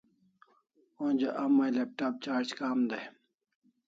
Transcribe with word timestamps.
Onja 1.05 1.29
a 1.41 1.45
mai 1.57 1.71
laptop 1.77 2.13
charge 2.23 2.51
kam 2.59 2.79
dai 2.89 3.05